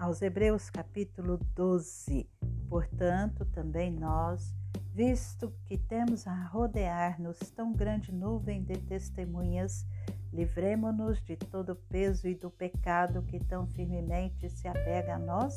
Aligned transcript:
aos 0.00 0.20
Hebreus 0.20 0.68
capítulo 0.68 1.38
12. 1.54 2.28
Portanto, 2.68 3.44
também 3.44 3.88
nós, 3.88 4.52
visto 4.92 5.54
que 5.64 5.78
temos 5.78 6.26
a 6.26 6.34
rodear-nos 6.46 7.38
tão 7.50 7.72
grande 7.72 8.10
nuvem 8.10 8.64
de 8.64 8.76
testemunhas, 8.78 9.86
livremo-nos 10.32 11.22
de 11.22 11.36
todo 11.36 11.70
o 11.70 11.76
peso 11.76 12.26
e 12.26 12.34
do 12.34 12.50
pecado 12.50 13.22
que 13.22 13.38
tão 13.38 13.64
firmemente 13.68 14.50
se 14.50 14.66
apega 14.66 15.14
a 15.14 15.18
nós 15.20 15.54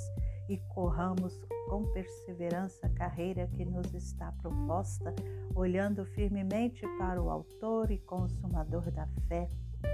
e 0.49 0.57
corramos 0.73 1.39
com 1.69 1.83
perseverança 1.91 2.87
a 2.87 2.89
carreira 2.89 3.47
que 3.47 3.65
nos 3.65 3.93
está 3.93 4.31
proposta, 4.33 5.13
olhando 5.53 6.05
firmemente 6.05 6.81
para 6.97 7.21
o 7.21 7.29
Autor 7.29 7.91
e 7.91 7.97
Consumador 7.99 8.89
da 8.91 9.07
fé, 9.27 9.49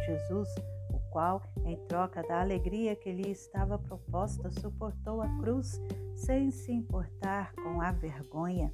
Jesus, 0.06 0.50
o 0.92 1.00
qual, 1.12 1.42
em 1.66 1.78
troca 1.88 2.22
da 2.24 2.42
alegria 2.42 2.96
que 2.96 3.12
lhe 3.12 3.32
estava 3.32 3.78
proposta, 3.78 4.50
suportou 4.52 5.22
a 5.22 5.28
cruz 5.40 5.82
sem 6.16 6.52
se 6.52 6.72
importar 6.72 7.54
com 7.56 7.82
a 7.82 7.92
vergonha, 7.92 8.74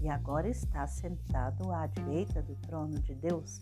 e 0.00 0.08
agora 0.08 0.48
está 0.48 0.86
sentado 0.86 1.72
à 1.72 1.86
direita 1.86 2.42
do 2.42 2.54
trono 2.56 2.98
de 3.00 3.14
Deus. 3.14 3.60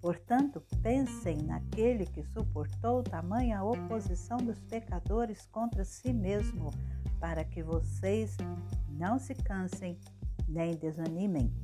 Portanto, 0.00 0.60
pensem 0.82 1.38
naquele 1.42 2.04
que 2.04 2.24
suportou 2.24 3.04
tamanha 3.04 3.62
oposição 3.62 4.38
dos 4.38 4.60
pecadores 4.62 5.46
contra 5.46 5.84
si 5.84 6.12
mesmo, 6.12 6.70
para 7.22 7.44
que 7.44 7.62
vocês 7.62 8.36
não 8.90 9.16
se 9.16 9.32
cansem 9.32 9.96
nem 10.48 10.74
desanimem. 10.74 11.54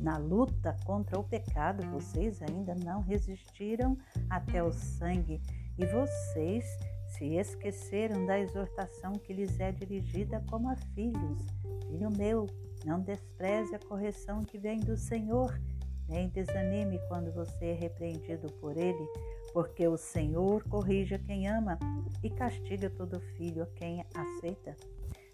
Na 0.00 0.16
luta 0.16 0.74
contra 0.86 1.20
o 1.20 1.22
pecado, 1.22 1.86
vocês 1.90 2.40
ainda 2.40 2.74
não 2.74 3.02
resistiram 3.02 3.94
até 4.30 4.64
o 4.64 4.72
sangue 4.72 5.38
e 5.76 5.84
vocês 5.84 6.64
se 7.08 7.36
esqueceram 7.36 8.24
da 8.24 8.40
exortação 8.40 9.12
que 9.12 9.34
lhes 9.34 9.60
é 9.60 9.70
dirigida 9.70 10.42
como 10.48 10.70
a 10.70 10.76
filhos. 10.94 11.46
Filho 11.86 12.10
meu, 12.16 12.46
não 12.86 13.00
despreze 13.00 13.74
a 13.74 13.78
correção 13.78 14.42
que 14.42 14.56
vem 14.56 14.80
do 14.80 14.96
Senhor 14.96 15.60
nem 16.08 16.28
desanime 16.28 17.00
quando 17.08 17.32
você 17.32 17.66
é 17.66 17.72
repreendido 17.72 18.52
por 18.54 18.76
ele, 18.76 19.06
porque 19.52 19.86
o 19.86 19.96
Senhor 19.96 20.62
corrige 20.64 21.14
a 21.14 21.18
quem 21.18 21.48
ama 21.48 21.78
e 22.22 22.30
castiga 22.30 22.90
todo 22.90 23.20
filho 23.36 23.62
a 23.62 23.66
quem 23.66 24.04
aceita. 24.14 24.76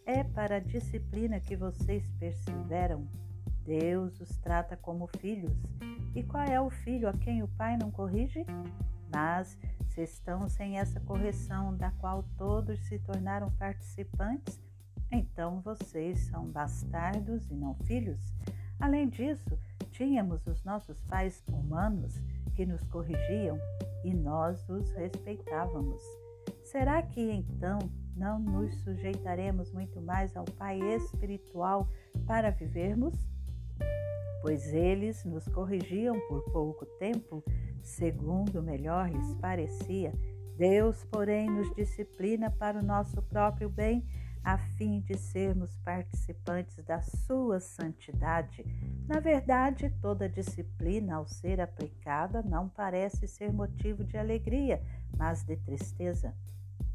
É 0.06 0.24
para 0.24 0.56
a 0.56 0.60
disciplina 0.60 1.40
que 1.40 1.56
vocês 1.56 2.04
perseveram. 2.18 3.06
Deus 3.64 4.20
os 4.20 4.36
trata 4.38 4.76
como 4.76 5.06
filhos. 5.18 5.52
E 6.14 6.22
qual 6.22 6.44
é 6.44 6.60
o 6.60 6.70
filho 6.70 7.08
a 7.08 7.12
quem 7.12 7.42
o 7.42 7.48
pai 7.48 7.76
não 7.76 7.90
corrige? 7.90 8.44
Mas 9.12 9.56
se 9.88 10.02
estão 10.02 10.48
sem 10.48 10.78
essa 10.78 11.00
correção, 11.00 11.76
da 11.76 11.90
qual 11.92 12.24
todos 12.36 12.78
se 12.86 12.98
tornaram 12.98 13.50
participantes, 13.52 14.60
então 15.10 15.60
vocês 15.60 16.20
são 16.28 16.46
bastardos 16.46 17.50
e 17.50 17.54
não 17.54 17.74
filhos. 17.74 18.20
Além 18.78 19.08
disso, 19.08 19.58
Tínhamos 20.00 20.46
os 20.46 20.64
nossos 20.64 20.98
pais 21.02 21.44
humanos 21.46 22.14
que 22.56 22.64
nos 22.64 22.82
corrigiam 22.84 23.58
e 24.02 24.14
nós 24.14 24.66
os 24.66 24.90
respeitávamos. 24.92 26.00
Será 26.64 27.02
que 27.02 27.20
então 27.20 27.78
não 28.16 28.38
nos 28.38 28.74
sujeitaremos 28.76 29.70
muito 29.72 30.00
mais 30.00 30.34
ao 30.34 30.46
Pai 30.46 30.80
espiritual 30.80 31.86
para 32.26 32.48
vivermos? 32.48 33.12
Pois 34.40 34.72
eles 34.72 35.22
nos 35.26 35.46
corrigiam 35.48 36.18
por 36.28 36.50
pouco 36.50 36.86
tempo, 36.98 37.44
segundo 37.82 38.62
melhor 38.62 39.10
lhes 39.10 39.34
parecia. 39.34 40.14
Deus, 40.56 41.04
porém, 41.10 41.50
nos 41.50 41.74
disciplina 41.74 42.50
para 42.50 42.78
o 42.78 42.82
nosso 42.82 43.20
próprio 43.20 43.68
bem 43.68 44.02
a 44.42 44.58
fim 44.58 45.00
de 45.00 45.16
sermos 45.16 45.76
participantes 45.78 46.82
da 46.84 47.00
sua 47.00 47.60
santidade. 47.60 48.64
Na 49.06 49.20
verdade, 49.20 49.90
toda 50.00 50.28
disciplina, 50.28 51.16
ao 51.16 51.26
ser 51.26 51.60
aplicada, 51.60 52.42
não 52.42 52.68
parece 52.68 53.26
ser 53.28 53.52
motivo 53.52 54.04
de 54.04 54.16
alegria, 54.16 54.82
mas 55.16 55.42
de 55.42 55.56
tristeza. 55.56 56.34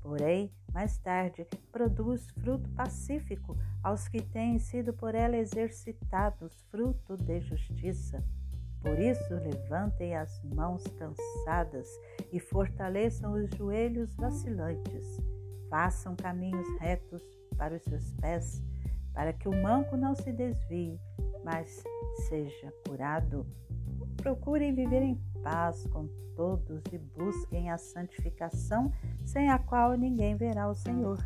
Porém, 0.01 0.51
mais 0.73 0.97
tarde, 0.97 1.47
produz 1.72 2.29
fruto 2.31 2.69
pacífico 2.72 3.57
aos 3.81 4.07
que 4.07 4.22
têm 4.22 4.59
sido 4.59 4.94
por 4.94 5.16
ela 5.16 5.38
exercitados, 5.38 6.53
fruto 6.69 7.17
de 7.17 7.41
justiça. 7.41 8.23
Por 8.81 9.00
isso, 9.00 9.34
levantem 9.34 10.16
as 10.16 10.44
mãos 10.44 10.84
cansadas 10.84 11.88
e 12.31 12.39
fortaleçam 12.39 13.34
os 13.34 13.50
joelhos 13.55 14.16
vacilantes. 14.16 15.34
Façam 15.70 16.16
caminhos 16.16 16.68
retos 16.80 17.22
para 17.58 17.76
os 17.76 17.84
seus 17.84 18.12
pés, 18.14 18.62
para 19.14 19.34
que 19.34 19.48
o 19.48 19.64
manco 19.64 19.96
não 19.96 20.16
se 20.16 20.31
desvie, 20.31 21.00
mas 21.44 21.84
seja 22.28 22.74
curado. 22.88 23.46
Procurem 24.18 24.74
viver 24.74 25.02
em 25.02 25.16
paz 25.44 25.86
com 25.88 26.08
todos 26.36 26.81
e 26.92 26.98
busquem 26.98 27.70
a 27.70 27.78
santificação, 27.78 28.92
sem 29.24 29.50
a 29.50 29.58
qual 29.58 29.96
ninguém 29.98 30.36
verá 30.36 30.68
o 30.70 30.76
Senhor. 30.76 31.18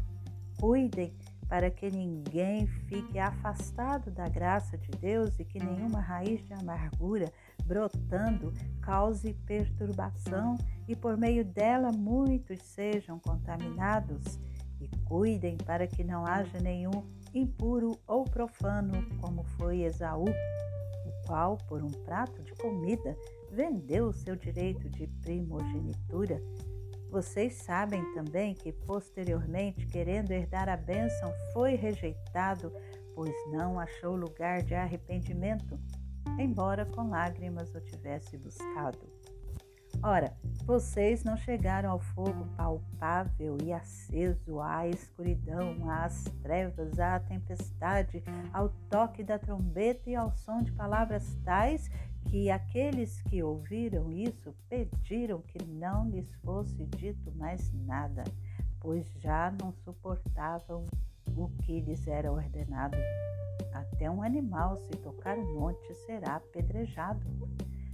Cuidem 0.59 1.15
para 1.47 1.71
que 1.71 1.89
ninguém 1.89 2.67
fique 2.67 3.17
afastado 3.17 4.11
da 4.11 4.29
graça 4.29 4.77
de 4.77 4.91
Deus 4.91 5.39
e 5.39 5.43
que 5.43 5.57
nenhuma 5.57 5.99
raiz 5.99 6.45
de 6.45 6.53
amargura 6.53 7.31
brotando 7.69 8.51
cause 8.81 9.33
perturbação 9.45 10.57
e 10.89 10.95
por 10.95 11.15
meio 11.15 11.45
dela 11.45 11.91
muitos 11.91 12.59
sejam 12.63 13.19
contaminados 13.19 14.39
Cuidem 15.09 15.57
para 15.57 15.87
que 15.87 16.03
não 16.03 16.23
haja 16.23 16.59
nenhum 16.59 17.03
impuro 17.33 17.99
ou 18.05 18.23
profano, 18.25 19.03
como 19.19 19.43
foi 19.57 19.81
Esaú, 19.81 20.25
o 20.29 21.27
qual, 21.27 21.57
por 21.67 21.83
um 21.83 21.89
prato 21.89 22.43
de 22.43 22.53
comida, 22.53 23.17
vendeu 23.51 24.05
o 24.09 24.13
seu 24.13 24.35
direito 24.35 24.87
de 24.87 25.07
primogenitura. 25.07 26.39
Vocês 27.09 27.55
sabem 27.55 28.03
também 28.13 28.53
que, 28.53 28.71
posteriormente, 28.71 29.87
querendo 29.87 30.29
herdar 30.29 30.69
a 30.69 30.77
bênção, 30.77 31.33
foi 31.53 31.73
rejeitado, 31.73 32.71
pois 33.15 33.33
não 33.51 33.79
achou 33.79 34.15
lugar 34.15 34.61
de 34.61 34.75
arrependimento, 34.75 35.79
embora 36.37 36.85
com 36.85 37.09
lágrimas 37.09 37.73
o 37.73 37.81
tivesse 37.81 38.37
buscado. 38.37 38.99
Ora, 40.01 40.33
vocês 40.63 41.23
não 41.23 41.35
chegaram 41.35 41.91
ao 41.91 41.99
fogo 41.99 42.47
palpável 42.55 43.57
e 43.61 43.73
aceso, 43.73 44.61
à 44.61 44.87
escuridão, 44.87 45.89
às 45.89 46.23
trevas, 46.41 46.97
à 46.99 47.19
tempestade, 47.19 48.23
ao 48.53 48.69
toque 48.89 49.23
da 49.23 49.37
trombeta 49.37 50.09
e 50.09 50.15
ao 50.15 50.31
som 50.31 50.61
de 50.61 50.71
palavras 50.71 51.35
tais 51.43 51.89
que 52.29 52.49
aqueles 52.49 53.21
que 53.23 53.43
ouviram 53.43 54.11
isso 54.11 54.55
pediram 54.69 55.41
que 55.41 55.61
não 55.65 56.09
lhes 56.09 56.33
fosse 56.45 56.85
dito 56.85 57.31
mais 57.35 57.73
nada, 57.85 58.23
pois 58.79 59.05
já 59.19 59.51
não 59.59 59.73
suportavam 59.73 60.85
o 61.43 61.49
que 61.63 61.79
lhes 61.79 62.07
era 62.07 62.31
ordenado. 62.31 62.97
Até 63.73 64.09
um 64.09 64.21
animal, 64.21 64.77
se 64.77 64.91
tocar 64.97 65.37
o 65.37 65.53
monte, 65.53 65.93
será 66.05 66.35
apedrejado. 66.35 67.25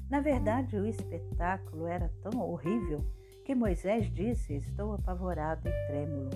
Na 0.09 0.19
verdade, 0.19 0.77
o 0.77 0.85
espetáculo 0.85 1.87
era 1.87 2.11
tão 2.21 2.39
horrível 2.41 3.03
que 3.43 3.55
Moisés 3.55 4.11
disse: 4.13 4.53
Estou 4.53 4.93
apavorado 4.93 5.67
e 5.67 5.87
trêmulo. 5.87 6.29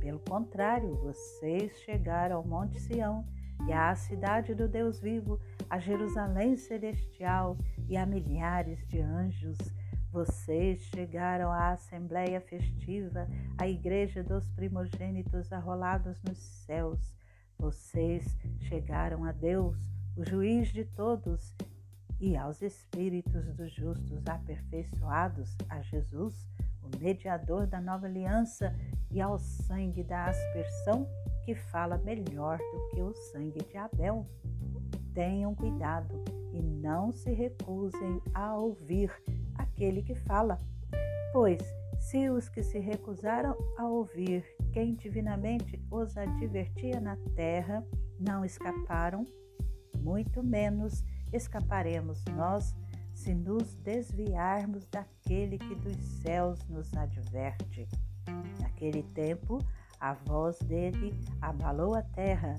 Pelo 0.00 0.20
contrário, 0.20 0.94
vocês 0.96 1.72
chegaram 1.80 2.36
ao 2.36 2.46
Monte 2.46 2.80
Sião 2.80 3.24
e 3.66 3.72
à 3.72 3.94
cidade 3.94 4.54
do 4.54 4.68
Deus 4.68 5.00
vivo, 5.00 5.40
a 5.68 5.78
Jerusalém 5.78 6.56
celestial 6.56 7.56
e 7.88 7.96
a 7.96 8.06
milhares 8.06 8.86
de 8.86 9.00
anjos. 9.00 9.58
Vocês 10.16 10.80
chegaram 10.94 11.52
à 11.52 11.72
Assembleia 11.72 12.40
Festiva, 12.40 13.28
à 13.58 13.68
Igreja 13.68 14.22
dos 14.24 14.48
Primogênitos 14.52 15.52
arrolados 15.52 16.22
nos 16.22 16.38
céus. 16.38 17.14
Vocês 17.58 18.24
chegaram 18.60 19.24
a 19.26 19.32
Deus, 19.32 19.76
o 20.16 20.24
juiz 20.24 20.68
de 20.72 20.86
todos, 20.86 21.54
e 22.18 22.34
aos 22.34 22.62
espíritos 22.62 23.52
dos 23.56 23.70
justos 23.70 24.26
aperfeiçoados, 24.26 25.54
a 25.68 25.82
Jesus, 25.82 26.48
o 26.82 26.88
mediador 26.98 27.66
da 27.66 27.82
nova 27.82 28.06
aliança, 28.06 28.74
e 29.10 29.20
ao 29.20 29.38
sangue 29.38 30.02
da 30.02 30.30
aspersão, 30.30 31.06
que 31.44 31.54
fala 31.54 31.98
melhor 31.98 32.56
do 32.56 32.88
que 32.88 33.02
o 33.02 33.12
sangue 33.12 33.62
de 33.70 33.76
Abel. 33.76 34.26
Tenham 35.12 35.54
cuidado 35.54 36.24
e 36.54 36.62
não 36.62 37.12
se 37.12 37.30
recusem 37.34 38.22
a 38.32 38.56
ouvir 38.56 39.12
aquele 39.58 40.02
que 40.02 40.14
fala, 40.14 40.60
pois 41.32 41.60
se 41.98 42.28
os 42.30 42.48
que 42.48 42.62
se 42.62 42.78
recusaram 42.78 43.56
a 43.76 43.86
ouvir 43.86 44.44
quem 44.72 44.94
divinamente 44.94 45.82
os 45.90 46.16
advertia 46.16 47.00
na 47.00 47.16
terra 47.34 47.84
não 48.20 48.44
escaparam, 48.44 49.24
muito 49.98 50.42
menos 50.42 51.04
escaparemos 51.32 52.24
nós 52.36 52.74
se 53.12 53.34
nos 53.34 53.74
desviarmos 53.76 54.86
daquele 54.88 55.58
que 55.58 55.74
dos 55.74 55.96
céus 55.96 56.64
nos 56.68 56.94
adverte. 56.94 57.88
Naquele 58.60 59.02
tempo, 59.02 59.58
a 59.98 60.12
voz 60.12 60.58
dele 60.60 61.18
abalou 61.40 61.94
a 61.94 62.02
terra, 62.02 62.58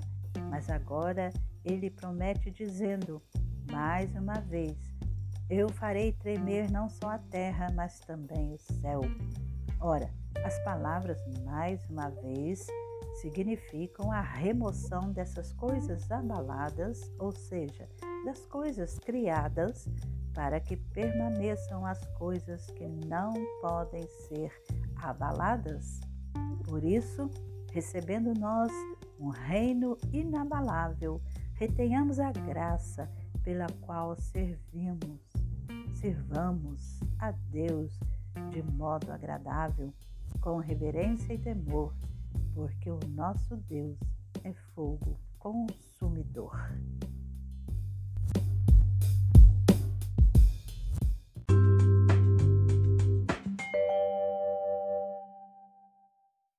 mas 0.50 0.68
agora 0.68 1.32
ele 1.64 1.90
promete, 1.90 2.50
dizendo: 2.50 3.22
Mais 3.70 4.14
uma 4.16 4.40
vez, 4.40 4.76
eu 5.50 5.68
farei 5.68 6.12
tremer 6.12 6.70
não 6.70 6.88
só 6.88 7.10
a 7.10 7.18
terra, 7.18 7.68
mas 7.74 8.00
também 8.00 8.52
o 8.52 8.58
céu. 8.58 9.00
Ora, 9.80 10.10
as 10.44 10.58
palavras 10.62 11.18
mais 11.44 11.84
uma 11.88 12.10
vez 12.10 12.66
significam 13.20 14.12
a 14.12 14.20
remoção 14.20 15.10
dessas 15.12 15.52
coisas 15.52 16.10
abaladas, 16.10 17.10
ou 17.18 17.32
seja, 17.32 17.88
das 18.24 18.40
coisas 18.46 18.98
criadas, 18.98 19.88
para 20.34 20.60
que 20.60 20.76
permaneçam 20.76 21.84
as 21.84 22.04
coisas 22.18 22.66
que 22.70 22.86
não 22.86 23.32
podem 23.60 24.06
ser 24.28 24.52
abaladas. 24.96 26.00
Por 26.68 26.84
isso, 26.84 27.28
recebendo 27.72 28.34
nós 28.38 28.70
um 29.18 29.28
reino 29.28 29.96
inabalável, 30.12 31.20
retenhamos 31.54 32.20
a 32.20 32.30
graça 32.30 33.10
pela 33.42 33.66
qual 33.80 34.14
servimos, 34.14 35.27
sirvamos 35.94 37.00
a 37.18 37.30
Deus 37.30 37.98
de 38.50 38.62
modo 38.62 39.10
agradável, 39.10 39.92
com 40.40 40.58
reverência 40.58 41.34
e 41.34 41.38
temor, 41.38 41.94
porque 42.54 42.90
o 42.90 43.00
nosso 43.08 43.56
Deus 43.56 43.98
é 44.44 44.52
fogo 44.74 45.18